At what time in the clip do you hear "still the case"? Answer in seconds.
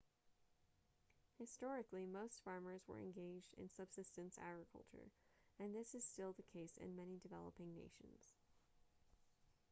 6.03-6.75